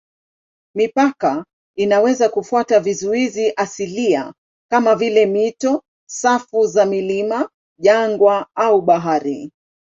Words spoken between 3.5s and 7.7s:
asilia kama vile mito, safu za milima,